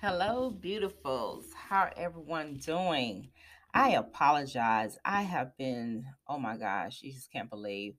Hello, 0.00 0.50
beautifuls. 0.52 1.52
How 1.54 1.90
everyone 1.96 2.54
doing? 2.54 3.30
I 3.72 3.90
apologize. 3.92 4.98
I 5.04 5.22
have 5.22 5.56
been, 5.56 6.06
oh 6.28 6.38
my 6.38 6.56
gosh, 6.56 7.02
you 7.02 7.12
just 7.12 7.32
can't 7.32 7.50
believe. 7.50 7.94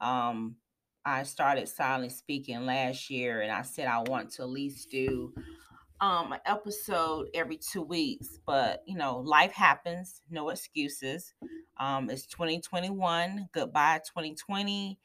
Um, 0.00 0.56
I 1.04 1.22
started 1.22 1.68
silent 1.68 2.12
speaking 2.12 2.66
last 2.66 3.08
year 3.10 3.40
and 3.42 3.52
I 3.52 3.62
said 3.62 3.86
I 3.88 4.00
want 4.00 4.30
to 4.32 4.42
at 4.42 4.48
least 4.48 4.90
do 4.90 5.32
um 6.00 6.32
an 6.32 6.40
episode 6.46 7.28
every 7.34 7.56
two 7.58 7.82
weeks, 7.82 8.38
but 8.46 8.82
you 8.86 8.96
know, 8.96 9.18
life 9.20 9.52
happens, 9.52 10.22
no 10.30 10.48
excuses. 10.50 11.34
Um, 11.78 12.10
it's 12.10 12.26
2021, 12.26 13.48
goodbye 13.52 14.00
2020, 14.06 14.98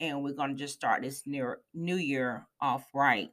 and 0.00 0.22
we're 0.22 0.34
gonna 0.34 0.54
just 0.54 0.74
start 0.74 1.02
this 1.02 1.26
new 1.26 1.54
new 1.74 1.96
year 1.96 2.46
off 2.60 2.86
right. 2.94 3.30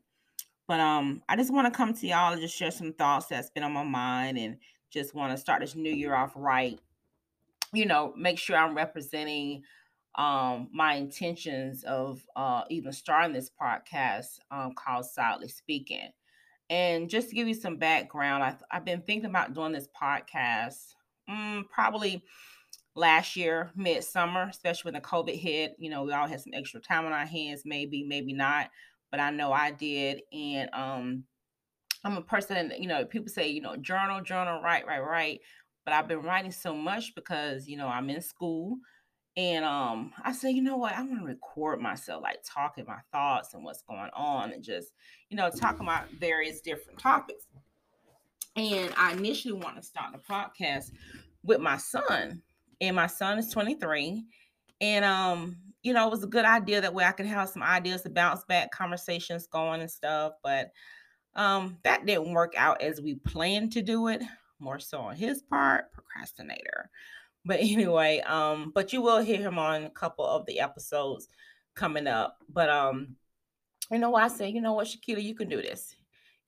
But 0.73 0.79
um, 0.79 1.21
I 1.29 1.35
just 1.35 1.53
want 1.53 1.71
to 1.71 1.77
come 1.77 1.93
to 1.93 2.07
y'all 2.07 2.33
and 2.33 2.41
just 2.41 2.57
share 2.57 2.71
some 2.71 2.93
thoughts 2.93 3.27
that's 3.27 3.51
been 3.51 3.61
on 3.61 3.73
my 3.73 3.83
mind, 3.83 4.39
and 4.39 4.57
just 4.89 5.13
want 5.13 5.31
to 5.31 5.37
start 5.37 5.61
this 5.61 5.75
new 5.75 5.93
year 5.93 6.15
off 6.15 6.31
right. 6.35 6.79
You 7.73 7.85
know, 7.85 8.11
make 8.17 8.39
sure 8.39 8.57
I'm 8.57 8.75
representing 8.75 9.61
um 10.15 10.69
my 10.73 10.95
intentions 10.95 11.83
of 11.83 12.23
uh 12.35 12.63
even 12.71 12.91
starting 12.91 13.33
this 13.33 13.51
podcast 13.51 14.39
um 14.49 14.73
called 14.73 15.05
Silently 15.05 15.47
Speaking. 15.47 16.09
And 16.71 17.07
just 17.07 17.29
to 17.29 17.35
give 17.35 17.47
you 17.47 17.53
some 17.53 17.77
background, 17.77 18.41
I, 18.41 18.55
I've 18.71 18.83
been 18.83 19.03
thinking 19.03 19.29
about 19.29 19.53
doing 19.53 19.73
this 19.73 19.89
podcast 20.01 20.95
mm, 21.29 21.69
probably 21.69 22.23
last 22.95 23.35
year, 23.35 23.69
midsummer, 23.75 24.47
especially 24.49 24.89
when 24.91 24.99
the 24.99 25.07
COVID 25.07 25.35
hit. 25.35 25.75
You 25.77 25.91
know, 25.91 26.01
we 26.01 26.13
all 26.13 26.27
had 26.27 26.41
some 26.41 26.53
extra 26.55 26.79
time 26.79 27.05
on 27.05 27.13
our 27.13 27.27
hands, 27.27 27.61
maybe, 27.63 28.03
maybe 28.03 28.33
not, 28.33 28.71
but 29.13 29.19
I 29.19 29.29
know 29.29 29.53
I 29.53 29.69
did. 29.69 30.23
And 30.33 30.71
um, 30.73 31.25
I'm 32.03 32.17
a 32.17 32.21
person, 32.23 32.73
you 32.79 32.87
know, 32.87 33.05
people 33.05 33.29
say, 33.29 33.47
you 33.47 33.61
know, 33.61 33.75
journal, 33.75 34.21
journal, 34.21 34.59
write, 34.59 34.87
write, 34.87 35.05
write. 35.05 35.41
But 35.85 35.93
I've 35.93 36.07
been 36.07 36.23
writing 36.23 36.51
so 36.51 36.73
much 36.73 37.13
because, 37.13 37.67
you 37.67 37.77
know, 37.77 37.87
I'm 37.87 38.09
in 38.09 38.21
school. 38.21 38.77
And 39.37 39.63
um, 39.65 40.13
I 40.23 40.31
said, 40.31 40.55
you 40.55 40.63
know 40.63 40.77
what? 40.77 40.97
I'm 40.97 41.13
gonna 41.13 41.27
record 41.27 41.79
myself, 41.79 42.23
like 42.23 42.39
talking 42.43 42.85
my 42.87 43.01
thoughts 43.11 43.53
and 43.53 43.63
what's 43.63 43.83
going 43.83 44.09
on, 44.15 44.51
and 44.51 44.63
just, 44.63 44.93
you 45.29 45.37
know, 45.37 45.51
talking 45.51 45.81
about 45.81 46.09
various 46.19 46.59
different 46.61 46.97
topics. 46.97 47.45
And 48.55 48.91
I 48.97 49.13
initially 49.13 49.53
want 49.53 49.75
to 49.75 49.83
start 49.83 50.11
the 50.13 50.19
podcast 50.19 50.89
with 51.43 51.59
my 51.59 51.77
son, 51.77 52.41
and 52.81 52.95
my 52.95 53.07
son 53.07 53.37
is 53.37 53.51
23. 53.51 54.23
And 54.81 55.05
um, 55.05 55.57
you 55.83 55.93
know, 55.93 56.07
it 56.07 56.11
was 56.11 56.23
a 56.23 56.27
good 56.27 56.45
idea 56.45 56.81
that 56.81 56.93
way 56.93 57.03
I 57.03 57.11
could 57.11 57.25
have 57.25 57.49
some 57.49 57.61
ideas 57.61 58.01
to 58.01 58.09
bounce 58.09 58.43
back 58.45 58.71
conversations 58.71 59.47
going 59.47 59.81
and 59.81 59.91
stuff. 59.91 60.33
But 60.41 60.71
um, 61.35 61.77
that 61.83 62.05
didn't 62.05 62.33
work 62.33 62.53
out 62.57 62.81
as 62.81 63.01
we 63.01 63.15
planned 63.15 63.73
to 63.73 63.81
do 63.81 64.07
it, 64.07 64.21
more 64.59 64.79
so 64.79 64.99
on 64.99 65.15
his 65.15 65.41
part, 65.41 65.91
procrastinator. 65.91 66.89
But 67.45 67.59
anyway, 67.59 68.21
um, 68.21 68.71
but 68.73 68.93
you 68.93 69.01
will 69.01 69.21
hear 69.21 69.39
him 69.39 69.59
on 69.59 69.83
a 69.83 69.89
couple 69.89 70.25
of 70.25 70.45
the 70.45 70.61
episodes 70.61 71.27
coming 71.75 72.07
up. 72.07 72.37
But 72.49 72.69
um, 72.69 73.17
you 73.91 73.99
know 73.99 74.15
I 74.15 74.29
say, 74.29 74.49
you 74.49 74.61
know 74.61 74.73
what, 74.73 74.87
Shakita, 74.87 75.21
you 75.21 75.35
can 75.35 75.49
do 75.49 75.61
this. 75.61 75.95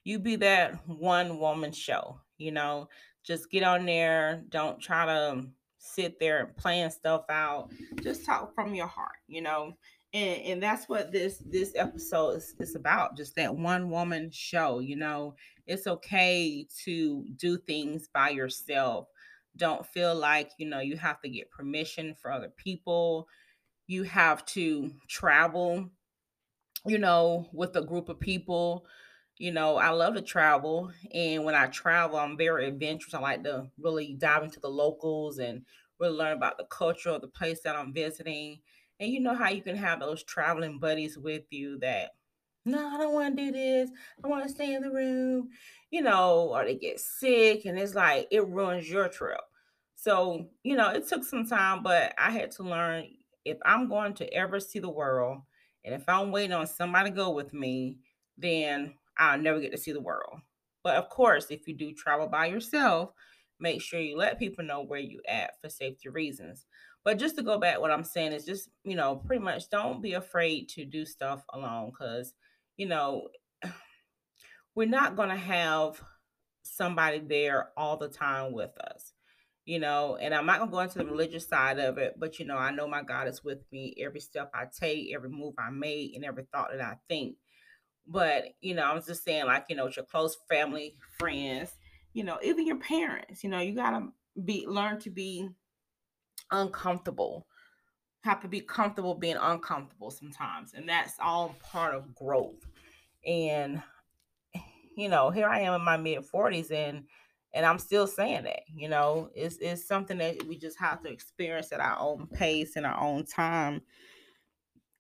You 0.06 0.19
be 0.19 0.38
that 0.38 0.88
one 0.88 1.39
woman 1.39 1.72
show, 1.72 2.22
you 2.38 2.52
know, 2.52 2.88
just 3.23 3.50
get 3.50 3.63
on 3.63 3.86
there. 3.86 4.44
Don't 4.50 4.80
try 4.80 5.06
to 5.08 5.45
sit 5.86 6.19
there 6.19 6.39
and 6.39 6.58
plan 6.58 6.91
stuff 6.91 7.25
out. 7.30 7.72
Just 8.02 8.25
talk 8.25 8.53
from 8.53 8.73
your 8.73 8.88
heart, 8.88 9.17
you 9.28 9.41
know. 9.41 9.73
And, 10.14 10.41
and 10.44 10.64
that's 10.64 10.88
what 10.88 11.11
this 11.11 11.41
this 11.45 11.73
episode 11.75 12.38
is, 12.38 12.55
is 12.59 12.75
about 12.75 13.17
just 13.17 13.36
that 13.36 13.53
one 13.53 13.89
woman 13.89 14.30
show 14.31 14.80
you 14.80 14.95
know 14.95 15.36
it's 15.67 15.88
okay 15.88 16.66
to 16.86 17.25
do 17.36 17.58
things 17.58 18.08
by 18.13 18.30
yourself 18.30 19.09
don't 19.58 19.86
feel 19.86 20.16
like 20.16 20.52
you 20.58 20.69
know 20.69 20.80
you 20.80 20.95
have 20.95 21.19
to 21.22 21.28
get 21.28 21.51
permission 21.51 22.16
for 22.17 22.31
other 22.31 22.52
people 22.56 23.28
you 23.88 24.03
have 24.03 24.46
to 24.46 24.90
travel 25.09 25.90
you 26.85 26.97
know 26.97 27.46
with 27.52 27.75
a 27.75 27.84
group 27.84 28.07
of 28.07 28.19
people 28.19 28.85
you 29.38 29.51
know 29.51 29.78
i 29.78 29.90
love 29.90 30.13
to 30.16 30.22
travel 30.22 30.91
and 31.13 31.44
when 31.44 31.56
i 31.56 31.68
travel 31.68 32.18
i'm 32.18 32.38
very 32.38 32.68
adventurous. 32.68 33.13
I 33.13 33.19
like 33.19 33.44
to 33.44 33.68
really 33.78 34.13
dive 34.13 34.44
into 34.44 34.59
the 34.59 34.69
locals 34.69 35.40
and 35.40 35.63
really 36.00 36.16
learn 36.16 36.38
about 36.38 36.57
the 36.57 36.66
culture 36.66 37.09
of 37.09 37.22
the 37.22 37.28
place 37.28 37.62
that 37.62 37.75
i'm 37.75 37.94
visiting 37.94 38.59
and 39.00 39.12
you 39.12 39.19
know 39.19 39.35
how 39.35 39.50
you 39.50 39.62
can 39.62 39.75
have 39.75 40.00
those 40.00 40.23
traveling 40.23 40.79
buddies 40.79 41.18
with 41.18 41.44
you 41.50 41.78
that 41.79 42.12
no 42.66 42.88
i 42.88 42.97
don't 42.97 43.13
want 43.13 43.35
to 43.35 43.46
do 43.46 43.51
this. 43.51 43.90
I 44.23 44.28
want 44.28 44.44
to 44.44 44.50
stay 44.50 44.73
in 44.73 44.81
the 44.84 44.91
room 44.91 45.50
you 45.91 46.02
know 46.02 46.50
or 46.53 46.63
they 46.66 46.75
get 46.75 47.00
sick 47.00 47.66
and 47.66 47.78
it's 47.78 47.96
like 47.96 48.28
it 48.31 48.47
ruins 48.47 48.90
your 48.90 49.07
trip. 49.07 49.41
So, 49.96 50.50
you 50.62 50.75
know, 50.75 50.90
it 50.91 51.07
took 51.07 51.23
some 51.23 51.47
time, 51.47 51.81
but 51.81 52.13
I 52.17 52.29
had 52.29 52.52
to 52.52 52.63
learn 52.63 53.06
if 53.44 53.57
I'm 53.66 53.88
going 53.90 54.13
to 54.16 54.31
ever 54.34 54.59
see 54.59 54.78
the 54.78 54.90
world 54.90 55.41
and 55.84 55.96
if 55.96 56.07
I'm 56.07 56.31
waiting 56.31 56.52
on 56.53 56.67
somebody 56.67 57.09
to 57.09 57.16
go 57.16 57.31
with 57.31 57.53
me, 57.53 57.97
then 58.38 58.94
I'll 59.18 59.40
never 59.40 59.59
get 59.59 59.72
to 59.72 59.78
see 59.78 59.92
the 59.92 60.02
world. 60.02 60.40
But 60.84 60.98
of 60.98 61.09
course, 61.09 61.48
if 61.50 61.68
you 61.68 61.76
do 61.76 61.94
travel 61.94 62.28
by 62.28 62.48
yourself, 62.48 63.12
make 63.59 63.81
sure 63.81 64.00
you 64.00 64.18
let 64.18 64.40
people 64.40 64.64
know 64.64 64.84
where 64.84 65.00
you 65.00 65.22
at 65.28 65.59
for 65.62 65.70
safety 65.70 66.09
reasons. 66.09 66.66
But 67.03 67.18
just 67.20 67.36
to 67.38 67.44
go 67.44 67.59
back, 67.59 67.80
what 67.80 67.92
I'm 67.92 68.03
saying 68.03 68.34
is 68.34 68.46
just, 68.46 68.70
you 68.84 68.96
know, 68.96 69.16
pretty 69.16 69.44
much 69.44 69.70
don't 69.70 70.02
be 70.02 70.14
afraid 70.14 70.70
to 70.70 70.86
do 70.86 71.06
stuff 71.06 71.44
alone 71.53 71.92
because, 71.92 72.34
you 72.78 72.88
know, 72.88 73.30
we're 74.76 74.88
not 74.88 75.16
going 75.16 75.30
to 75.30 75.36
have 75.36 76.02
somebody 76.64 77.20
there 77.20 77.70
all 77.78 77.97
the 77.97 78.09
time 78.09 78.53
with 78.53 78.76
us 78.80 79.14
you 79.66 79.80
know, 79.80 80.16
and 80.16 80.34
I'm 80.34 80.46
not 80.46 80.59
gonna 80.59 80.72
go 80.72 80.80
into 80.80 81.00
the 81.00 81.06
religious 81.06 81.47
side 81.47 81.80
of 81.80 81.97
it, 81.97 82.16
but 82.18 82.38
you 82.38 82.46
know, 82.46 82.58
I 82.58 82.72
know 82.72 82.88
my 82.88 83.02
God 83.02 83.28
is 83.28 83.44
with 83.44 83.59
me 83.72 83.96
every 84.00 84.20
step 84.20 84.52
I 84.53 84.66
take, 84.80 85.14
every 85.14 85.30
move 85.30 85.56
I 85.58 85.72
make, 85.72 86.16
and 86.16 86.24
every 86.24 86.46
thought 86.53 86.70
that 86.72 86.82
I 86.82 86.97
think. 87.09 87.38
But 88.07 88.45
you 88.61 88.75
know, 88.75 88.83
I 88.83 88.93
was 88.93 89.05
just 89.05 89.23
saying, 89.23 89.45
like, 89.45 89.66
you 89.69 89.75
know, 89.75 89.85
with 89.85 89.95
your 89.95 90.05
close 90.05 90.38
family, 90.49 90.95
friends, 91.17 91.75
you 92.13 92.23
know, 92.23 92.38
even 92.43 92.67
your 92.67 92.79
parents, 92.79 93.43
you 93.43 93.49
know, 93.49 93.59
you 93.59 93.73
gotta 93.73 94.07
be 94.43 94.66
learn 94.67 94.99
to 95.01 95.09
be 95.09 95.49
uncomfortable. 96.51 97.47
Have 98.23 98.41
to 98.41 98.47
be 98.47 98.61
comfortable 98.61 99.16
being 99.16 99.38
uncomfortable 99.39 100.11
sometimes. 100.11 100.73
And 100.73 100.88
that's 100.89 101.13
all 101.19 101.55
part 101.61 101.93
of 101.93 102.16
growth. 102.16 102.66
And 103.25 103.81
you 104.95 105.09
know, 105.09 105.29
here 105.29 105.47
I 105.47 105.59
am 105.61 105.73
in 105.73 105.81
my 105.81 105.97
mid 105.97 106.19
40s 106.19 106.72
and 106.72 107.03
and 107.53 107.66
I'm 107.66 107.79
still 107.79 108.05
saying 108.05 108.43
that, 108.43 108.63
you 108.67 108.89
know, 108.89 109.29
it's 109.33 109.57
it's 109.57 109.87
something 109.87 110.17
that 110.17 110.43
we 110.43 110.57
just 110.57 110.77
have 110.77 111.01
to 111.03 111.09
experience 111.09 111.72
at 111.72 111.79
our 111.79 111.97
own 111.97 112.27
pace 112.27 112.75
and 112.75 112.85
our 112.85 112.99
own 113.01 113.25
time. 113.25 113.81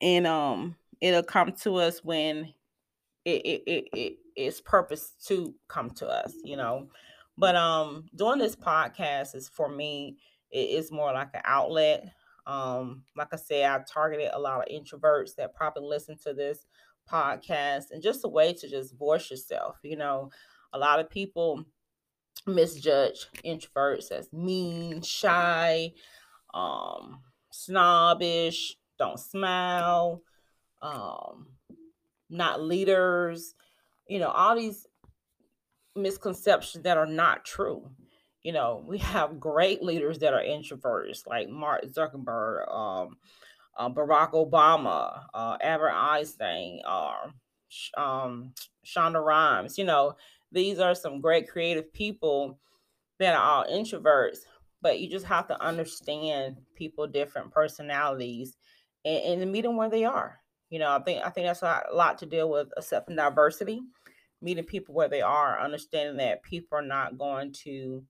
And 0.01 0.25
um 0.25 0.75
it'll 1.01 1.23
come 1.23 1.51
to 1.51 1.75
us 1.75 2.03
when 2.03 2.53
it 3.25 3.41
it, 3.45 3.63
it, 3.67 3.87
it 3.93 4.17
it's 4.35 4.61
purpose 4.61 5.13
to 5.27 5.53
come 5.67 5.89
to 5.91 6.07
us, 6.07 6.33
you 6.43 6.57
know. 6.57 6.87
But 7.37 7.55
um 7.55 8.05
doing 8.15 8.39
this 8.39 8.55
podcast 8.55 9.35
is 9.35 9.49
for 9.49 9.69
me, 9.69 10.17
it 10.51 10.69
is 10.69 10.91
more 10.91 11.11
like 11.13 11.29
an 11.33 11.41
outlet. 11.43 12.13
Um, 12.47 13.03
like 13.17 13.29
I 13.33 13.37
said, 13.37 13.65
I 13.65 13.83
targeted 13.91 14.29
a 14.31 14.39
lot 14.39 14.59
of 14.59 14.67
introverts 14.67 15.35
that 15.35 15.55
probably 15.55 15.83
listen 15.83 16.15
to 16.23 16.33
this 16.33 16.65
podcast 17.11 17.85
and 17.91 18.03
just 18.03 18.23
a 18.23 18.27
way 18.27 18.53
to 18.53 18.69
just 18.69 18.97
voice 18.97 19.31
yourself, 19.31 19.77
you 19.83 19.97
know. 19.97 20.29
A 20.73 20.77
lot 20.77 20.99
of 20.99 21.09
people 21.09 21.65
misjudge 22.45 23.27
introverts 23.43 24.11
as 24.11 24.31
mean, 24.31 25.01
shy, 25.01 25.93
um, 26.53 27.21
snobbish, 27.51 28.75
don't 28.99 29.19
smile, 29.19 30.21
um, 30.81 31.47
not 32.35 32.61
leaders, 32.61 33.55
you 34.07 34.19
know, 34.19 34.29
all 34.29 34.55
these 34.55 34.85
misconceptions 35.95 36.83
that 36.83 36.97
are 36.97 37.05
not 37.05 37.45
true. 37.45 37.89
You 38.43 38.51
know, 38.51 38.83
we 38.87 38.99
have 38.99 39.39
great 39.39 39.81
leaders 39.81 40.19
that 40.19 40.33
are 40.33 40.43
introverts, 40.43 41.25
like 41.25 41.49
Mark 41.49 41.85
Zuckerberg, 41.85 42.71
um, 42.71 43.17
uh, 43.77 43.89
Barack 43.89 44.31
Obama, 44.33 45.23
uh, 45.33 45.57
Albert 45.61 45.91
Einstein, 45.91 46.79
uh, 46.85 47.15
um, 47.97 48.53
Shonda 48.85 49.23
Rhimes. 49.23 49.77
You 49.77 49.85
know, 49.85 50.15
these 50.51 50.79
are 50.79 50.95
some 50.95 51.21
great 51.21 51.49
creative 51.49 51.91
people 51.91 52.59
that 53.19 53.35
are 53.35 53.41
all 53.41 53.65
introverts, 53.65 54.39
but 54.81 54.99
you 54.99 55.09
just 55.09 55.25
have 55.25 55.47
to 55.47 55.61
understand 55.61 56.57
people, 56.75 57.07
different 57.07 57.51
personalities, 57.51 58.55
and, 59.03 59.41
and 59.41 59.51
meet 59.51 59.61
them 59.61 59.75
where 59.75 59.89
they 59.89 60.05
are. 60.05 60.39
You 60.69 60.79
know, 60.79 60.91
I 60.91 60.99
think 60.99 61.23
I 61.23 61.29
think 61.29 61.47
that's 61.47 61.61
a 61.61 61.65
lot, 61.65 61.85
a 61.91 61.95
lot 61.95 62.17
to 62.19 62.25
deal 62.25 62.49
with 62.49 62.69
accepting 62.77 63.15
diversity, 63.15 63.81
meeting 64.41 64.63
people 64.63 64.95
where 64.95 65.09
they 65.09 65.21
are, 65.21 65.59
understanding 65.59 66.17
that 66.17 66.43
people 66.43 66.77
are 66.77 66.85
not 66.85 67.17
going 67.17 67.53
to 67.63 68.03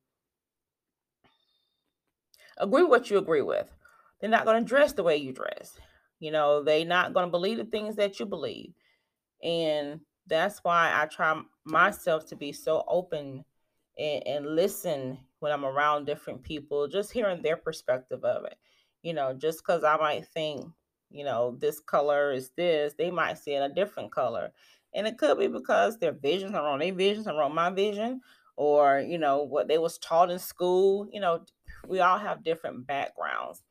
agree 2.57 2.84
what 2.84 3.10
you 3.10 3.18
agree 3.18 3.42
with. 3.42 3.69
They're 4.19 4.30
not 4.30 4.46
going 4.46 4.63
to 4.63 4.68
dress 4.68 4.94
the 4.94 5.04
way 5.04 5.18
you 5.18 5.34
dress. 5.34 5.78
You 6.19 6.31
know, 6.31 6.63
they're 6.63 6.86
not 6.86 7.13
going 7.13 7.28
to 7.28 7.31
believe 7.31 7.57
the 7.57 7.66
things 7.66 7.98
that 7.98 8.19
you 8.19 8.25
believe. 8.25 8.74
And 9.44 10.00
that's 10.28 10.60
why 10.63 10.92
I 10.94 11.06
try 11.08 11.40
myself 11.66 12.25
to 12.28 12.36
be 12.36 12.51
so 12.51 12.84
open 12.88 13.44
and, 13.98 14.28
and 14.28 14.56
listen 14.56 15.19
when 15.40 15.51
I'm 15.51 15.66
around 15.66 16.06
different 16.06 16.44
people, 16.44 16.88
just 16.88 17.12
hearing 17.12 17.42
their 17.42 17.58
perspective 17.58 18.24
of 18.24 18.46
it. 18.46 18.58
You 19.04 19.13
know, 19.13 19.34
just 19.34 19.60
because 19.60 19.84
I 19.84 19.98
might 19.98 20.25
think, 20.28 20.66
you 21.15 21.23
know, 21.23 21.56
this 21.59 21.79
color 21.79 22.31
is 22.31 22.51
this, 22.57 22.94
they 22.97 23.09
might 23.09 23.38
see 23.38 23.53
it 23.53 23.59
a 23.59 23.73
different 23.73 24.12
color. 24.12 24.51
And 24.94 25.07
it 25.07 25.17
could 25.17 25.38
be 25.39 25.47
because 25.47 25.97
their 25.97 26.13
visions 26.13 26.56
are 26.56 26.63
wrong. 26.63 26.79
Their 26.79 26.94
visions 26.94 27.27
are 27.27 27.38
wrong. 27.38 27.53
My 27.53 27.69
vision, 27.69 28.21
or 28.56 29.00
you 29.00 29.17
know, 29.17 29.44
what 29.44 29.67
they 29.67 29.77
was 29.77 29.97
taught 29.97 30.31
in 30.31 30.39
school. 30.39 31.07
You 31.12 31.19
know, 31.19 31.45
we 31.88 32.00
all 32.00 32.17
have 32.17 32.44
different 32.44 32.88
backgrounds 32.88 33.62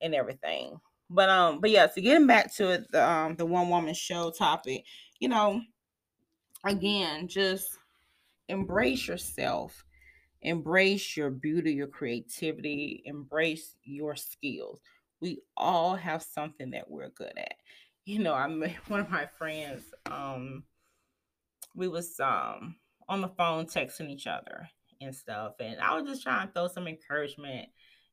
and 0.00 0.14
everything. 0.14 0.80
But 1.10 1.28
um, 1.28 1.60
but 1.60 1.70
yeah, 1.70 1.88
so 1.88 2.00
getting 2.00 2.26
back 2.26 2.54
to 2.54 2.70
it, 2.70 2.90
the 2.92 3.06
um 3.06 3.36
the 3.36 3.44
one 3.44 3.68
woman 3.68 3.94
show 3.94 4.30
topic, 4.30 4.84
you 5.18 5.28
know, 5.28 5.60
again, 6.64 7.28
just 7.28 7.78
embrace 8.48 9.08
yourself, 9.08 9.84
embrace 10.42 11.16
your 11.16 11.30
beauty, 11.30 11.72
your 11.72 11.88
creativity, 11.88 13.02
embrace 13.04 13.76
your 13.82 14.16
skills. 14.16 14.80
We 15.20 15.42
all 15.56 15.94
have 15.96 16.22
something 16.22 16.70
that 16.70 16.90
we're 16.90 17.10
good 17.10 17.32
at. 17.36 17.54
You 18.04 18.20
know, 18.20 18.34
I 18.34 18.46
met 18.48 18.76
one 18.88 19.00
of 19.00 19.10
my 19.10 19.26
friends, 19.38 19.84
um, 20.10 20.64
we 21.74 21.88
was 21.88 22.18
um 22.20 22.76
on 23.08 23.20
the 23.20 23.28
phone 23.28 23.66
texting 23.66 24.10
each 24.10 24.26
other 24.26 24.68
and 25.00 25.14
stuff, 25.14 25.54
and 25.60 25.80
I 25.80 25.94
was 25.96 26.08
just 26.08 26.22
trying 26.22 26.46
to 26.46 26.52
throw 26.52 26.68
some 26.68 26.86
encouragement 26.86 27.68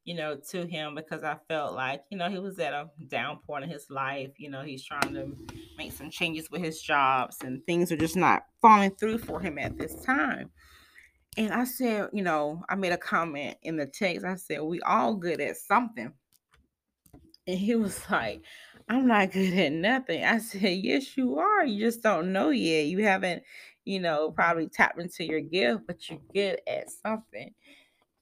you 0.08 0.16
know, 0.16 0.38
to 0.52 0.66
him 0.66 0.96
because 0.96 1.22
I 1.22 1.36
felt 1.50 1.76
like, 1.76 2.02
you 2.10 2.18
know, 2.18 2.30
he 2.30 2.40
was 2.40 2.58
at 2.60 2.72
a 2.72 2.90
down 3.10 3.40
point 3.46 3.66
in 3.66 3.70
his 3.70 3.90
life. 3.90 4.32
You 4.38 4.50
know, 4.50 4.62
he's 4.62 4.86
trying 4.86 5.14
to 5.14 5.36
make 5.78 5.92
some 5.92 6.10
changes 6.10 6.50
with 6.50 6.62
his 6.62 6.82
jobs 6.82 7.40
and 7.44 7.62
things 7.66 7.92
are 7.92 7.98
just 7.98 8.16
not 8.16 8.44
falling 8.62 8.92
through 8.92 9.18
for 9.18 9.42
him 9.42 9.58
at 9.58 9.78
this 9.78 10.02
time. 10.06 10.50
And 11.36 11.52
I 11.52 11.66
said, 11.66 12.08
you 12.14 12.24
know, 12.24 12.64
I 12.70 12.76
made 12.76 12.94
a 12.94 12.98
comment 12.98 13.58
in 13.64 13.76
the 13.76 13.86
text. 13.86 14.26
I 14.26 14.36
said, 14.36 14.62
we 14.62 14.80
all 14.80 15.14
good 15.14 15.42
at 15.42 15.58
something. 15.58 16.14
And 17.48 17.58
he 17.58 17.76
was 17.76 18.00
like, 18.12 18.44
I'm 18.90 19.08
not 19.08 19.32
good 19.32 19.54
at 19.54 19.72
nothing. 19.72 20.24
I 20.24 20.38
said, 20.40 20.80
Yes, 20.84 21.16
you 21.18 21.40
are. 21.40 21.66
You 21.66 21.86
just 21.86 22.04
don't 22.04 22.34
know 22.34 22.50
yet. 22.50 22.86
You 22.86 23.04
haven't, 23.04 23.44
you 23.86 24.00
know, 24.00 24.32
probably 24.32 24.68
tapped 24.68 25.00
into 25.00 25.26
your 25.26 25.42
gift, 25.42 25.88
but 25.88 26.10
you're 26.10 26.20
good 26.34 26.60
at 26.68 26.90
something. 26.90 27.54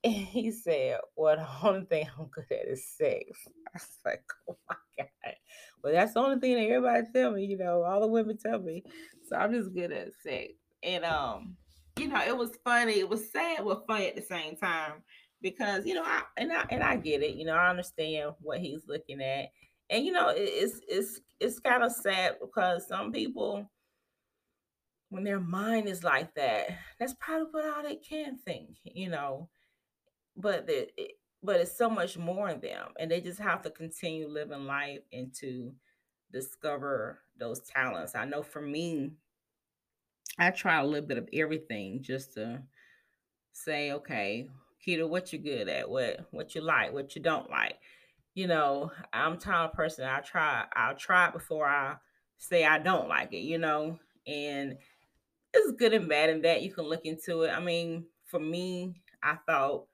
And 0.04 0.14
he 0.14 0.52
said, 0.52 1.00
Well, 1.16 1.38
the 1.38 1.68
only 1.68 1.86
thing 1.86 2.08
I'm 2.18 2.28
good 2.28 2.46
at 2.52 2.68
is 2.68 2.88
sex. 2.88 3.24
I 3.48 3.72
was 3.74 3.98
like, 4.06 4.24
Oh 4.50 4.58
my 4.70 4.76
God. 4.98 5.34
Well, 5.84 5.94
that's 5.94 6.14
the 6.14 6.20
only 6.20 6.40
thing 6.40 6.56
that 6.56 6.74
everybody 6.74 7.04
tell 7.14 7.32
me, 7.32 7.46
you 7.46 7.58
know, 7.58 7.84
all 7.84 8.02
the 8.02 8.08
women 8.08 8.38
tell 8.38 8.60
me. 8.60 8.84
So 9.28 9.36
I'm 9.36 9.54
just 9.54 9.74
good 9.74 9.92
at 9.92 10.10
sex. 10.24 10.54
And 10.84 11.04
um, 11.04 11.58
you 12.00 12.08
know, 12.08 12.22
it 12.22 12.36
was 12.36 12.52
funny, 12.64 13.00
it 13.00 13.10
was 13.10 13.32
sad 13.32 13.64
but 13.64 13.88
funny 13.88 14.08
at 14.08 14.16
the 14.16 14.22
same 14.22 14.56
time 14.56 15.04
because, 15.42 15.86
you 15.86 15.94
know, 15.94 16.04
I 16.04 16.24
and 16.38 16.52
I 16.52 16.66
and 16.70 16.84
I 16.84 16.98
get 16.98 17.24
it, 17.24 17.36
you 17.36 17.46
know, 17.46 17.56
I 17.56 17.70
understand 17.70 18.34
what 18.42 18.60
he's 18.60 18.88
looking 18.88 19.22
at. 19.22 19.50
And 19.90 20.06
you 20.06 20.12
know, 20.12 20.30
it, 20.30 20.40
it's 20.42 20.82
it's 20.88 21.22
it's 21.40 21.60
kind 21.60 21.84
of 21.84 21.92
sad 21.92 22.38
because 22.42 22.88
some 22.88 23.12
people 23.12 23.70
when 25.10 25.24
their 25.24 25.40
mind 25.40 25.88
is 25.88 26.04
like 26.04 26.34
that, 26.36 26.70
that's 27.00 27.14
probably 27.20 27.48
what 27.52 27.66
all 27.66 27.84
they 27.84 27.96
can 27.96 28.38
think, 28.38 28.78
you 28.84 29.10
know 29.10 29.50
but 30.36 30.68
the, 30.68 30.88
it, 31.02 31.12
but 31.44 31.60
it's 31.60 31.78
so 31.78 31.90
much 31.90 32.18
more 32.18 32.50
in 32.50 32.60
them 32.60 32.90
and 33.00 33.10
they 33.10 33.22
just 33.22 33.40
have 33.40 33.62
to 33.62 33.70
continue 33.70 34.28
living 34.28 34.66
life 34.66 35.02
and 35.14 35.34
to 35.34 35.74
discover 36.32 37.20
those 37.38 37.62
talents 37.62 38.16
i 38.16 38.26
know 38.26 38.42
for 38.42 38.62
me 38.62 39.12
i 40.40 40.50
try 40.50 40.80
a 40.80 40.86
little 40.86 41.08
bit 41.08 41.18
of 41.18 41.30
everything 41.34 42.02
just 42.02 42.34
to 42.34 42.62
say 43.54 43.92
okay 43.92 44.50
Keita, 44.86 45.08
what 45.08 45.34
you 45.34 45.40
good 45.40 45.68
at? 45.70 45.90
What 45.90 46.28
what 46.32 46.56
you 46.56 46.62
like? 46.62 46.94
What 46.94 47.16
you 47.16 47.22
don't 47.22 47.50
like? 47.50 47.78
You 48.34 48.48
know 48.48 48.92
i'm 49.14 49.38
type 49.38 49.70
of 49.70 49.74
person 49.74 50.06
i 50.06 50.20
try 50.20 50.66
i'll 50.76 50.96
try 50.96 51.32
before 51.32 51.66
i 51.68 51.96
say 52.38 52.66
i 52.66 52.78
don't 52.78 53.08
like 53.08 53.32
it 53.34 53.40
you 53.40 53.58
know? 53.58 53.98
And 54.28 54.78
it's 55.54 55.72
good 55.74 55.94
and 55.94 56.10
bad 56.10 56.30
in 56.30 56.42
that 56.44 56.64
you 56.64 56.72
can 56.74 56.86
look 56.86 57.06
into 57.06 57.44
it. 57.44 57.52
I 57.52 57.60
mean 57.62 58.06
for 58.26 58.40
me 58.40 59.02
i 59.24 59.36
thought 59.48 59.86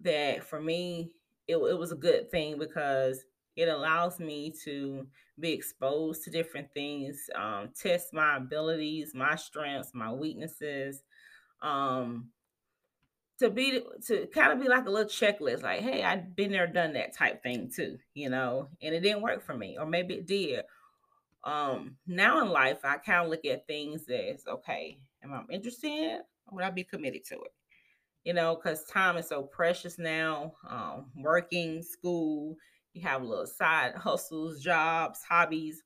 that 0.00 0.44
for 0.44 0.60
me, 0.60 1.10
it, 1.48 1.56
it 1.56 1.78
was 1.78 1.92
a 1.92 1.96
good 1.96 2.30
thing 2.30 2.58
because 2.58 3.24
it 3.56 3.68
allows 3.68 4.18
me 4.18 4.52
to 4.64 5.06
be 5.38 5.52
exposed 5.52 6.24
to 6.24 6.30
different 6.30 6.68
things, 6.74 7.30
um, 7.34 7.70
test 7.80 8.12
my 8.12 8.36
abilities, 8.36 9.14
my 9.14 9.36
strengths, 9.36 9.92
my 9.94 10.12
weaknesses, 10.12 11.02
um, 11.62 12.28
to 13.40 13.50
be 13.50 13.82
to 14.06 14.26
kind 14.28 14.52
of 14.52 14.60
be 14.60 14.68
like 14.68 14.86
a 14.86 14.90
little 14.90 15.08
checklist, 15.08 15.62
like, 15.62 15.80
hey, 15.80 16.02
I've 16.02 16.36
been 16.36 16.52
there, 16.52 16.66
done 16.66 16.92
that 16.94 17.14
type 17.14 17.42
thing 17.42 17.70
too, 17.74 17.98
you 18.14 18.30
know, 18.30 18.68
and 18.82 18.94
it 18.94 19.00
didn't 19.00 19.22
work 19.22 19.42
for 19.42 19.56
me, 19.56 19.76
or 19.78 19.86
maybe 19.86 20.14
it 20.14 20.26
did. 20.26 20.64
Um, 21.42 21.96
now 22.06 22.40
in 22.42 22.48
life, 22.48 22.78
I 22.84 22.96
kind 22.98 23.24
of 23.24 23.30
look 23.30 23.44
at 23.44 23.66
things 23.66 24.08
as 24.08 24.44
okay, 24.46 24.98
am 25.22 25.32
I 25.32 25.42
interested? 25.52 26.20
Or 26.46 26.56
would 26.56 26.64
I 26.64 26.70
be 26.70 26.84
committed 26.84 27.24
to 27.26 27.34
it? 27.36 27.52
you 28.24 28.32
know, 28.32 28.56
because 28.56 28.84
time 28.84 29.16
is 29.16 29.28
so 29.28 29.42
precious 29.42 29.98
now. 29.98 30.54
Um, 30.68 31.10
working, 31.16 31.82
school, 31.82 32.56
you 32.94 33.02
have 33.02 33.22
little 33.22 33.46
side 33.46 33.94
hustles, 33.96 34.60
jobs, 34.60 35.22
hobbies, 35.28 35.82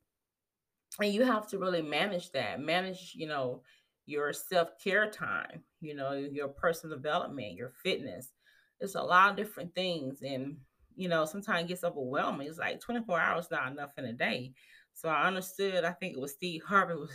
and 1.00 1.12
you 1.12 1.24
have 1.24 1.48
to 1.48 1.58
really 1.58 1.82
manage 1.82 2.30
that. 2.32 2.60
Manage, 2.60 3.12
you 3.14 3.26
know, 3.26 3.62
your 4.06 4.32
self 4.32 4.70
care 4.82 5.10
time, 5.10 5.64
you 5.80 5.94
know, 5.94 6.12
your 6.12 6.48
personal 6.48 6.96
development, 6.96 7.54
your 7.54 7.70
fitness. 7.82 8.32
It's 8.80 8.94
a 8.94 9.02
lot 9.02 9.30
of 9.30 9.36
different 9.36 9.74
things, 9.74 10.22
and 10.22 10.56
you 10.96 11.08
know, 11.08 11.24
sometimes 11.24 11.64
it 11.64 11.68
gets 11.68 11.84
overwhelming. 11.84 12.48
It's 12.48 12.58
like 12.58 12.80
24 12.80 13.20
hours 13.20 13.48
not 13.50 13.70
enough 13.70 13.92
in 13.98 14.04
a 14.04 14.12
day. 14.12 14.52
So 14.94 15.08
I 15.08 15.26
understood. 15.26 15.84
I 15.84 15.92
think 15.92 16.14
it 16.16 16.20
was 16.20 16.32
Steve 16.32 16.62
Harvey 16.66 16.94
was 16.94 17.10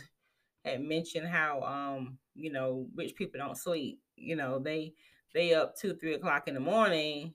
had 0.64 0.80
mentioned 0.82 1.28
how 1.28 1.60
um, 1.62 2.18
you 2.34 2.50
know, 2.52 2.86
rich 2.94 3.14
people 3.14 3.38
don't 3.38 3.56
sleep. 3.56 4.00
You 4.16 4.36
know, 4.36 4.58
they 4.58 4.94
they 5.34 5.54
up 5.54 5.76
two, 5.76 5.94
three 5.94 6.14
o'clock 6.14 6.48
in 6.48 6.54
the 6.54 6.60
morning 6.60 7.34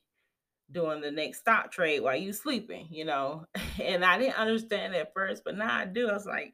doing 0.72 1.02
the 1.02 1.12
next 1.12 1.40
stock 1.40 1.72
trade 1.72 2.02
while 2.02 2.16
you 2.16 2.34
sleeping, 2.34 2.88
you 2.92 3.06
know. 3.06 3.46
And 3.82 4.04
I 4.04 4.18
didn't 4.18 4.36
understand 4.36 4.94
at 4.96 5.14
first, 5.14 5.44
but 5.46 5.58
now 5.58 5.74
I 5.74 5.86
do. 5.86 6.10
I 6.10 6.14
was 6.14 6.26
like, 6.26 6.54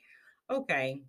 okay, 0.49 1.01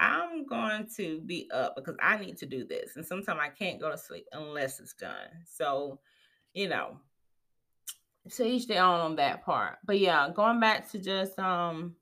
I'm 0.00 0.46
going 0.46 0.86
to 0.96 1.20
be 1.20 1.50
up 1.52 1.74
because 1.76 1.96
I 2.00 2.18
need 2.18 2.36
to 2.38 2.46
do 2.46 2.64
this. 2.64 2.96
And 2.96 3.04
sometimes 3.04 3.40
I 3.42 3.48
can't 3.48 3.80
go 3.80 3.90
to 3.90 3.98
sleep 3.98 4.26
unless 4.32 4.80
it's 4.80 4.94
done. 4.94 5.28
So, 5.44 5.98
you 6.54 6.68
know, 6.68 6.98
so 8.28 8.44
each 8.44 8.66
day 8.66 8.78
on 8.78 9.00
on 9.00 9.16
that 9.16 9.44
part. 9.44 9.78
But 9.84 9.98
yeah, 9.98 10.30
going 10.34 10.60
back 10.60 10.90
to 10.90 10.98
just 10.98 11.38
um 11.38 11.96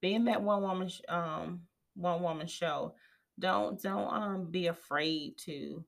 being 0.00 0.24
that 0.24 0.42
one 0.42 0.62
woman 0.62 0.90
um 1.08 1.62
one 1.94 2.22
woman 2.22 2.46
show, 2.46 2.94
don't 3.38 3.80
don't 3.82 4.12
um 4.12 4.50
be 4.50 4.68
afraid 4.68 5.36
to 5.38 5.84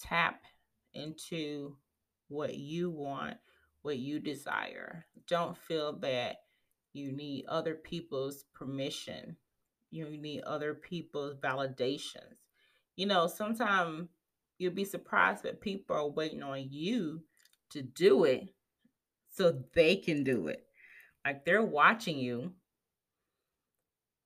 tap 0.00 0.42
into 0.94 1.76
what 2.28 2.54
you 2.54 2.90
want, 2.90 3.36
what 3.82 3.98
you 3.98 4.18
desire. 4.18 5.06
Don't 5.28 5.56
feel 5.56 5.98
that 6.00 6.36
you 6.92 7.12
need 7.12 7.46
other 7.46 7.74
people's 7.74 8.44
permission. 8.54 9.36
You 9.92 10.08
need 10.08 10.42
other 10.42 10.74
people's 10.74 11.36
validations. 11.36 12.38
You 12.96 13.06
know, 13.06 13.28
sometimes 13.28 14.08
you'll 14.58 14.72
be 14.72 14.84
surprised 14.84 15.44
that 15.44 15.60
people 15.60 15.94
are 15.94 16.08
waiting 16.08 16.42
on 16.42 16.66
you 16.70 17.22
to 17.70 17.82
do 17.82 18.24
it 18.24 18.48
so 19.30 19.62
they 19.74 19.96
can 19.96 20.24
do 20.24 20.48
it. 20.48 20.66
Like 21.24 21.44
they're 21.44 21.62
watching 21.62 22.18
you 22.18 22.52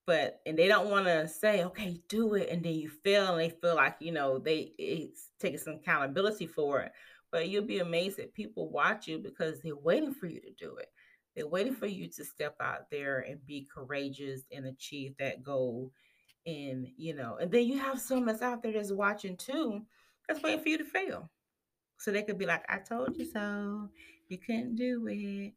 but 0.07 0.41
and 0.47 0.57
they 0.57 0.69
don't 0.69 0.89
want 0.89 1.07
to 1.07 1.29
say 1.29 1.65
okay 1.65 2.01
do 2.09 2.35
it 2.35 2.49
and 2.49 2.65
then 2.65 2.75
you 2.75 2.89
fail 2.89 3.33
and 3.33 3.41
they 3.41 3.51
feel 3.51 3.75
like 3.75 3.97
you 4.01 4.13
know 4.13 4.39
they 4.39 4.73
it's 4.79 5.31
taking 5.41 5.59
some 5.59 5.75
accountability 5.75 6.47
for 6.47 6.81
it 6.81 6.93
but 7.33 7.49
you'll 7.49 7.65
be 7.65 7.81
amazed 7.81 8.17
that 8.17 8.33
people 8.33 8.71
watch 8.71 9.09
you 9.09 9.19
because 9.19 9.61
they're 9.61 9.77
waiting 9.77 10.15
for 10.15 10.27
you 10.27 10.41
to 10.41 10.53
do 10.53 10.77
it 10.77 10.89
they're 11.37 11.47
waiting 11.47 11.75
for 11.75 11.87
you 11.87 12.09
to 12.09 12.25
step 12.25 12.57
out 12.61 12.91
there 12.91 13.21
and 13.21 13.45
be 13.47 13.69
courageous 13.73 14.43
and 14.51 14.67
achieve 14.67 15.15
that 15.19 15.43
goal 15.43 15.93
and 16.47 16.89
you 16.97 17.15
know 17.15 17.37
and 17.41 17.51
then 17.51 17.67
you 17.67 17.79
have 17.79 18.01
someone 18.01 18.27
that's 18.27 18.43
out 18.43 18.63
there 18.63 18.73
that's 18.73 18.93
watching 18.93 19.37
too 19.37 19.83
that's 20.27 20.43
waiting 20.43 20.63
for 20.63 20.69
you 20.69 20.79
to 20.79 20.85
fail. 20.85 21.31
So 21.99 22.11
they 22.11 22.23
could 22.23 22.39
be 22.39 22.47
like 22.47 22.65
i 22.69 22.79
told 22.79 23.17
you 23.17 23.27
so. 23.27 23.89
You 24.29 24.39
couldn't 24.39 24.75
do 24.75 25.07
it. 25.07 25.53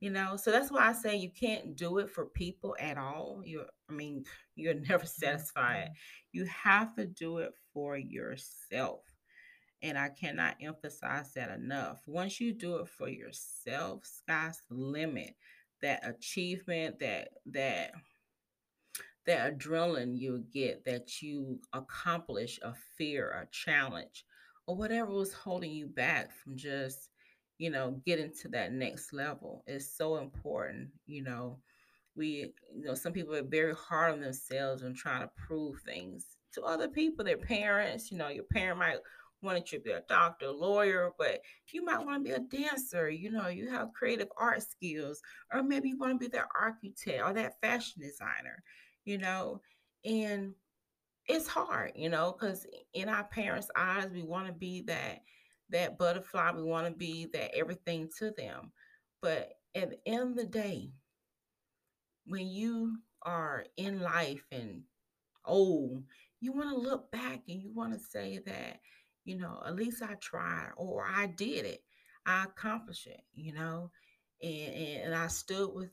You 0.00 0.10
know 0.10 0.36
so 0.36 0.50
that's 0.50 0.70
why 0.70 0.88
i 0.88 0.92
say 0.92 1.16
you 1.16 1.30
can't 1.30 1.76
do 1.76 1.98
it 1.98 2.10
for 2.10 2.26
people 2.26 2.76
at 2.78 2.98
all. 2.98 3.42
You 3.44 3.64
i 3.90 3.92
mean 3.92 4.24
you're 4.54 4.74
never 4.88 5.06
satisfied. 5.06 5.88
Mm-hmm. 5.88 5.92
You 6.32 6.44
have 6.46 6.94
to 6.96 7.06
do 7.06 7.38
it 7.38 7.52
for 7.72 7.96
yourself 7.96 9.00
and 9.82 9.98
i 9.98 10.08
cannot 10.08 10.56
emphasize 10.60 11.32
that 11.34 11.50
enough 11.50 12.02
once 12.06 12.40
you 12.40 12.52
do 12.52 12.76
it 12.76 12.88
for 12.88 13.08
yourself 13.08 14.04
sky's 14.04 14.60
the 14.68 14.74
limit 14.74 15.34
that 15.82 16.06
achievement 16.08 16.98
that 16.98 17.28
that 17.46 17.92
that 19.26 19.58
adrenaline 19.58 20.16
you 20.16 20.44
get 20.52 20.84
that 20.84 21.20
you 21.20 21.60
accomplish 21.72 22.58
a 22.62 22.72
fear, 22.96 23.30
a 23.30 23.46
challenge, 23.50 24.24
or 24.66 24.76
whatever 24.76 25.10
was 25.12 25.32
holding 25.32 25.72
you 25.72 25.86
back 25.86 26.32
from 26.32 26.56
just, 26.56 27.10
you 27.58 27.70
know, 27.70 28.00
getting 28.06 28.32
to 28.40 28.48
that 28.48 28.72
next 28.72 29.12
level 29.12 29.64
is 29.66 29.92
so 29.96 30.16
important. 30.18 30.88
You 31.06 31.24
know, 31.24 31.58
we, 32.14 32.52
you 32.74 32.84
know, 32.84 32.94
some 32.94 33.12
people 33.12 33.34
are 33.34 33.42
very 33.42 33.74
hard 33.74 34.12
on 34.12 34.20
themselves 34.20 34.82
and 34.82 34.96
trying 34.96 35.22
to 35.22 35.30
prove 35.36 35.80
things 35.84 36.36
to 36.52 36.62
other 36.62 36.88
people, 36.88 37.24
their 37.24 37.36
parents. 37.36 38.10
You 38.12 38.18
know, 38.18 38.28
your 38.28 38.44
parent 38.44 38.78
might 38.78 38.98
want 39.42 39.72
you 39.72 39.78
to 39.78 39.84
be 39.84 39.90
a 39.90 40.02
doctor, 40.08 40.50
lawyer, 40.50 41.12
but 41.18 41.40
you 41.72 41.84
might 41.84 42.04
want 42.04 42.24
to 42.24 42.28
be 42.28 42.34
a 42.34 42.62
dancer. 42.62 43.08
You 43.10 43.30
know, 43.30 43.48
you 43.48 43.68
have 43.70 43.92
creative 43.92 44.28
art 44.36 44.62
skills, 44.62 45.20
or 45.52 45.62
maybe 45.62 45.90
you 45.90 45.98
want 45.98 46.12
to 46.12 46.18
be 46.18 46.28
that 46.28 46.48
architect 46.58 47.22
or 47.22 47.32
that 47.34 47.60
fashion 47.60 48.02
designer, 48.02 48.62
you 49.04 49.18
know, 49.18 49.60
and 50.04 50.54
it's 51.26 51.48
hard, 51.48 51.92
you 51.96 52.08
know, 52.08 52.32
because 52.32 52.66
in 52.94 53.08
our 53.08 53.24
parents' 53.24 53.70
eyes, 53.76 54.10
we 54.12 54.22
want 54.22 54.46
to 54.46 54.52
be 54.52 54.82
that 54.82 55.20
that 55.70 55.98
butterfly, 55.98 56.52
we 56.52 56.62
want 56.62 56.86
to 56.86 56.92
be 56.92 57.26
that 57.32 57.54
everything 57.54 58.08
to 58.18 58.30
them. 58.36 58.70
But 59.20 59.54
at 59.74 59.90
the 59.90 59.98
end 60.06 60.30
of 60.30 60.36
the 60.36 60.46
day, 60.46 60.90
when 62.26 62.46
you 62.46 62.98
are 63.22 63.64
in 63.76 64.00
life 64.00 64.44
and 64.52 64.82
old, 65.44 66.04
you 66.40 66.52
want 66.52 66.70
to 66.70 66.76
look 66.76 67.10
back 67.10 67.42
and 67.48 67.60
you 67.60 67.72
want 67.74 67.92
to 67.92 67.98
say 67.98 68.40
that, 68.46 68.80
you 69.26 69.36
know, 69.36 69.60
at 69.66 69.74
least 69.74 70.02
I 70.02 70.14
tried 70.14 70.70
or 70.76 71.04
I 71.04 71.26
did 71.26 71.66
it. 71.66 71.82
I 72.24 72.44
accomplished 72.44 73.06
it, 73.06 73.20
you 73.34 73.52
know, 73.52 73.90
and, 74.42 75.02
and, 75.02 75.14
I 75.14 75.26
stood 75.26 75.70
with, 75.74 75.90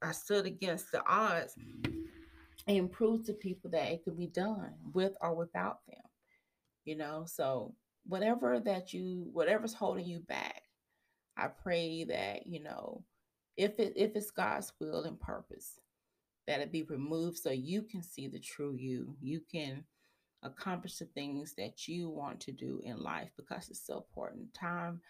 I 0.00 0.12
stood 0.12 0.46
against 0.46 0.90
the 0.90 1.04
odds 1.06 1.54
and 2.66 2.90
proved 2.90 3.26
to 3.26 3.32
people 3.32 3.70
that 3.70 3.92
it 3.92 4.04
could 4.04 4.16
be 4.16 4.26
done 4.28 4.72
with 4.92 5.16
or 5.20 5.34
without 5.34 5.78
them, 5.86 6.02
you 6.84 6.96
know. 6.96 7.24
So 7.26 7.74
whatever 8.06 8.60
that 8.60 8.92
you, 8.92 9.28
whatever's 9.32 9.74
holding 9.74 10.06
you 10.06 10.20
back, 10.20 10.62
I 11.36 11.48
pray 11.48 12.04
that 12.04 12.46
you 12.46 12.62
know, 12.62 13.04
if 13.56 13.78
it 13.78 13.92
if 13.96 14.16
it's 14.16 14.30
God's 14.30 14.72
will 14.80 15.04
and 15.04 15.18
purpose, 15.20 15.78
that 16.48 16.60
it 16.60 16.72
be 16.72 16.82
removed 16.84 17.38
so 17.38 17.50
you 17.50 17.82
can 17.82 18.02
see 18.02 18.26
the 18.26 18.40
true 18.40 18.74
you. 18.74 19.16
You 19.20 19.40
can 19.50 19.84
accomplish 20.42 20.96
the 20.96 21.06
things 21.06 21.54
that 21.56 21.88
you 21.88 22.08
want 22.08 22.40
to 22.40 22.52
do 22.52 22.80
in 22.84 23.02
life 23.02 23.30
because 23.36 23.68
it's 23.68 23.86
so 23.86 23.98
important. 23.98 24.52
Time, 24.54 25.00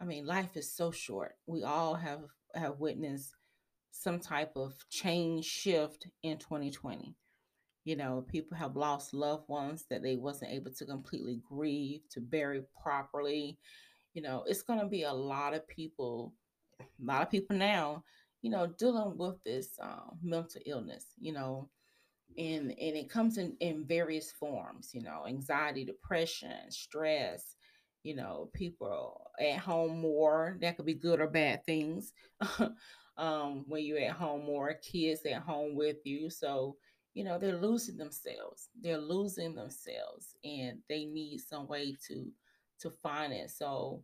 I 0.00 0.04
mean, 0.04 0.26
life 0.26 0.56
is 0.56 0.72
so 0.74 0.90
short. 0.90 1.34
We 1.46 1.62
all 1.62 1.94
have 1.94 2.22
have 2.54 2.78
witnessed 2.78 3.34
some 3.90 4.18
type 4.18 4.52
of 4.56 4.74
change 4.88 5.44
shift 5.44 6.06
in 6.22 6.38
2020. 6.38 7.14
You 7.84 7.96
know, 7.96 8.24
people 8.28 8.56
have 8.56 8.76
lost 8.76 9.14
loved 9.14 9.48
ones 9.48 9.84
that 9.90 10.02
they 10.02 10.16
wasn't 10.16 10.52
able 10.52 10.72
to 10.72 10.84
completely 10.84 11.40
grieve, 11.48 12.02
to 12.10 12.20
bury 12.20 12.62
properly. 12.82 13.58
You 14.14 14.22
know, 14.22 14.44
it's 14.46 14.62
going 14.62 14.80
to 14.80 14.86
be 14.86 15.02
a 15.04 15.12
lot 15.12 15.54
of 15.54 15.66
people, 15.66 16.34
a 16.80 16.84
lot 17.02 17.22
of 17.22 17.30
people 17.30 17.56
now, 17.56 18.04
you 18.42 18.50
know, 18.50 18.66
dealing 18.66 19.16
with 19.16 19.42
this 19.44 19.78
um, 19.82 20.18
mental 20.22 20.60
illness. 20.66 21.06
You 21.18 21.32
know, 21.32 21.68
and 22.38 22.70
and 22.70 22.96
it 22.96 23.10
comes 23.10 23.38
in 23.38 23.56
in 23.60 23.84
various 23.84 24.30
forms 24.32 24.90
you 24.92 25.02
know 25.02 25.24
anxiety 25.26 25.84
depression 25.84 26.70
stress 26.70 27.56
you 28.02 28.14
know 28.14 28.50
people 28.54 29.30
at 29.40 29.58
home 29.58 30.00
more 30.00 30.56
that 30.60 30.76
could 30.76 30.86
be 30.86 30.94
good 30.94 31.20
or 31.20 31.26
bad 31.26 31.64
things 31.64 32.12
um 33.18 33.64
when 33.66 33.84
you're 33.84 34.00
at 34.00 34.12
home 34.12 34.44
more 34.44 34.74
kids 34.74 35.22
at 35.26 35.42
home 35.42 35.74
with 35.74 35.96
you 36.04 36.30
so 36.30 36.76
you 37.14 37.24
know 37.24 37.38
they're 37.38 37.56
losing 37.56 37.96
themselves 37.96 38.68
they're 38.80 38.98
losing 38.98 39.54
themselves 39.54 40.34
and 40.44 40.78
they 40.88 41.04
need 41.04 41.38
some 41.38 41.66
way 41.66 41.94
to 42.06 42.30
to 42.80 42.90
find 42.90 43.32
it 43.32 43.50
so 43.50 44.02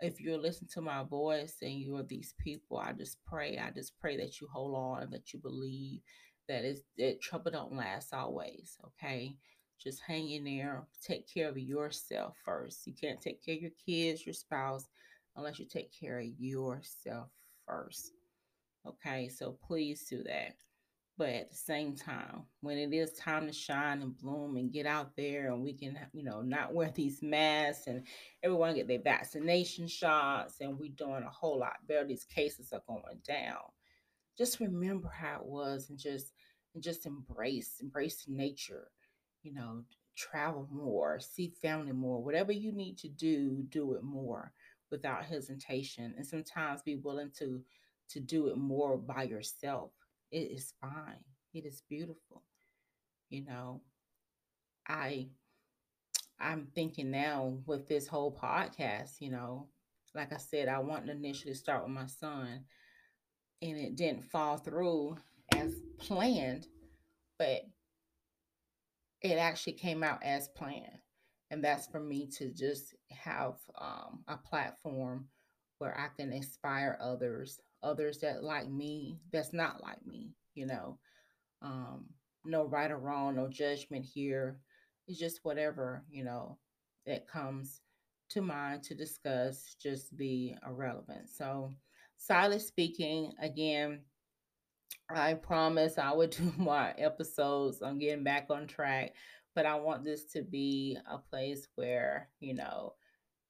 if 0.00 0.20
you're 0.20 0.38
listening 0.38 0.68
to 0.74 0.80
my 0.80 1.02
voice 1.04 1.56
and 1.62 1.80
you're 1.80 2.02
these 2.02 2.34
people, 2.38 2.78
I 2.78 2.92
just 2.92 3.18
pray. 3.24 3.58
I 3.58 3.70
just 3.70 3.98
pray 3.98 4.16
that 4.18 4.40
you 4.40 4.48
hold 4.52 4.74
on, 4.74 5.10
that 5.10 5.32
you 5.32 5.38
believe 5.38 6.00
that 6.48 6.64
is 6.64 6.82
that 6.98 7.20
trouble 7.20 7.50
don't 7.50 7.76
last 7.76 8.12
always. 8.12 8.78
Okay. 8.86 9.36
Just 9.82 10.00
hang 10.00 10.30
in 10.30 10.44
there. 10.44 10.86
Take 11.02 11.32
care 11.32 11.48
of 11.48 11.58
yourself 11.58 12.36
first. 12.44 12.86
You 12.86 12.94
can't 12.94 13.20
take 13.20 13.44
care 13.44 13.56
of 13.56 13.60
your 13.60 13.70
kids, 13.84 14.24
your 14.24 14.32
spouse, 14.32 14.88
unless 15.36 15.58
you 15.58 15.66
take 15.66 15.92
care 15.92 16.18
of 16.20 16.26
yourself 16.38 17.28
first. 17.66 18.12
Okay. 18.86 19.28
So 19.28 19.58
please 19.66 20.06
do 20.08 20.22
that. 20.24 20.54
But 21.18 21.30
at 21.30 21.48
the 21.48 21.56
same 21.56 21.96
time, 21.96 22.42
when 22.60 22.76
it 22.76 22.92
is 22.92 23.14
time 23.14 23.46
to 23.46 23.52
shine 23.52 24.02
and 24.02 24.16
bloom 24.18 24.56
and 24.56 24.70
get 24.72 24.84
out 24.84 25.16
there 25.16 25.50
and 25.50 25.62
we 25.62 25.72
can, 25.72 25.98
you 26.12 26.22
know, 26.22 26.42
not 26.42 26.74
wear 26.74 26.90
these 26.94 27.22
masks 27.22 27.86
and 27.86 28.06
everyone 28.42 28.74
get 28.74 28.86
their 28.86 29.00
vaccination 29.00 29.88
shots 29.88 30.60
and 30.60 30.78
we're 30.78 30.90
doing 30.90 31.22
a 31.22 31.30
whole 31.30 31.58
lot 31.58 31.76
better. 31.88 32.06
These 32.06 32.24
cases 32.24 32.72
are 32.72 32.82
going 32.86 33.20
down. 33.26 33.62
Just 34.36 34.60
remember 34.60 35.08
how 35.08 35.36
it 35.40 35.46
was 35.46 35.90
and 35.90 35.98
just 35.98 36.32
and 36.74 36.82
just 36.82 37.06
embrace, 37.06 37.76
embrace 37.80 38.24
nature, 38.28 38.90
you 39.42 39.52
know, 39.54 39.82
travel 40.14 40.68
more, 40.70 41.18
see 41.20 41.54
family 41.62 41.92
more, 41.92 42.22
whatever 42.22 42.52
you 42.52 42.72
need 42.72 42.98
to 42.98 43.08
do, 43.08 43.64
do 43.70 43.94
it 43.94 44.02
more 44.02 44.52
without 44.90 45.24
hesitation. 45.24 46.14
And 46.16 46.26
sometimes 46.26 46.82
be 46.82 46.96
willing 46.96 47.30
to 47.38 47.62
to 48.10 48.20
do 48.20 48.48
it 48.48 48.56
more 48.56 48.96
by 48.96 49.24
yourself 49.24 49.90
it 50.30 50.50
is 50.52 50.74
fine. 50.80 51.22
It 51.54 51.64
is 51.64 51.82
beautiful. 51.88 52.42
You 53.30 53.44
know, 53.44 53.82
I 54.88 55.28
I'm 56.38 56.66
thinking 56.74 57.10
now 57.10 57.58
with 57.66 57.88
this 57.88 58.06
whole 58.06 58.30
podcast, 58.32 59.20
you 59.20 59.30
know, 59.30 59.68
like 60.14 60.32
I 60.32 60.36
said, 60.36 60.68
I 60.68 60.78
wanted 60.80 61.06
to 61.06 61.12
initially 61.12 61.54
start 61.54 61.82
with 61.82 61.92
my 61.92 62.06
son 62.06 62.64
and 63.62 63.76
it 63.76 63.96
didn't 63.96 64.30
fall 64.30 64.56
through 64.56 65.16
as 65.54 65.74
planned, 65.98 66.66
but 67.38 67.62
it 69.22 69.38
actually 69.38 69.72
came 69.74 70.02
out 70.02 70.22
as 70.22 70.48
planned. 70.48 71.00
And 71.50 71.62
that's 71.62 71.86
for 71.86 72.00
me 72.00 72.28
to 72.38 72.50
just 72.52 72.94
have 73.10 73.54
um, 73.80 74.24
a 74.28 74.36
platform 74.36 75.28
where 75.78 75.98
I 75.98 76.08
can 76.16 76.32
inspire 76.32 76.98
others 77.00 77.60
others 77.82 78.18
that 78.18 78.42
like 78.42 78.68
me 78.68 79.20
that's 79.30 79.52
not 79.52 79.82
like 79.82 80.04
me 80.06 80.34
you 80.54 80.66
know? 80.66 80.98
Um 81.62 82.06
no 82.44 82.64
right 82.64 82.90
or 82.90 82.98
wrong 82.98 83.36
no 83.36 83.48
judgment 83.48 84.04
here. 84.04 84.58
It's 85.06 85.18
just 85.18 85.40
whatever 85.44 86.04
you 86.10 86.24
know 86.24 86.58
that 87.06 87.28
comes 87.28 87.80
to 88.30 88.40
mind 88.40 88.82
to 88.84 88.94
discuss 88.94 89.76
just 89.80 90.16
be 90.16 90.56
irrelevant. 90.66 91.28
So 91.30 91.70
silent 92.16 92.62
speaking 92.62 93.32
again 93.40 94.00
i 95.10 95.34
promise 95.34 95.98
i 95.98 96.12
would 96.12 96.30
do 96.30 96.52
more 96.56 96.92
episodes 96.98 97.82
on 97.82 97.98
getting 97.98 98.24
back 98.24 98.46
on 98.50 98.66
track 98.66 99.12
but 99.54 99.66
i 99.66 99.74
want 99.74 100.04
this 100.04 100.24
to 100.24 100.42
be 100.42 100.96
a 101.10 101.18
place 101.18 101.68
where 101.76 102.28
you 102.40 102.54
know 102.54 102.92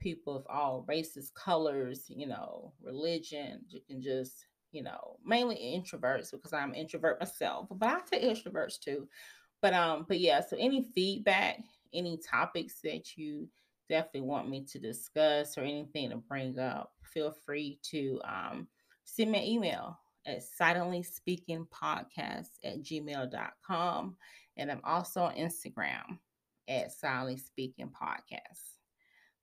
people 0.00 0.36
of 0.36 0.46
all 0.48 0.84
races, 0.88 1.30
colors, 1.30 2.04
you 2.08 2.26
know, 2.26 2.72
religion. 2.82 3.60
You 3.68 3.80
can 3.88 4.02
just, 4.02 4.46
you 4.72 4.82
know, 4.82 5.16
mainly 5.24 5.56
introverts 5.56 6.30
because 6.30 6.52
I'm 6.52 6.74
introvert 6.74 7.20
myself, 7.20 7.68
but 7.70 7.88
I 7.88 8.00
take 8.08 8.22
extroverts 8.22 8.78
too. 8.78 9.08
But 9.62 9.74
um, 9.74 10.04
but 10.08 10.20
yeah, 10.20 10.40
so 10.40 10.56
any 10.58 10.82
feedback, 10.94 11.58
any 11.92 12.18
topics 12.18 12.80
that 12.84 13.16
you 13.16 13.48
definitely 13.88 14.22
want 14.22 14.48
me 14.48 14.64
to 14.64 14.78
discuss 14.78 15.56
or 15.56 15.62
anything 15.62 16.10
to 16.10 16.16
bring 16.16 16.58
up, 16.58 16.92
feel 17.02 17.34
free 17.44 17.78
to 17.90 18.20
um 18.24 18.68
send 19.04 19.30
me 19.30 19.38
an 19.38 19.44
email 19.44 19.98
at 20.26 20.42
silently 20.42 21.02
speaking 21.02 21.66
podcast 21.72 22.48
at 22.64 22.82
gmail.com. 22.82 24.16
And 24.56 24.70
I'm 24.70 24.80
also 24.84 25.22
on 25.22 25.34
Instagram 25.34 26.18
at 26.68 26.92
silently 26.92 27.36
speaking 27.36 27.88
podcast. 27.90 28.76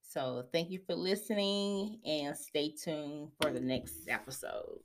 So 0.01 0.43
thank 0.51 0.69
you 0.69 0.79
for 0.85 0.95
listening 0.95 1.99
and 2.05 2.35
stay 2.37 2.73
tuned 2.83 3.29
for 3.41 3.51
the 3.51 3.61
next 3.61 4.07
episode. 4.07 4.83